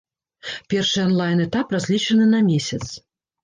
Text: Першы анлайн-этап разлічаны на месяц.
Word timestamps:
Першы 0.75 1.03
анлайн-этап 1.03 1.77
разлічаны 1.77 2.25
на 2.35 2.43
месяц. 2.51 2.85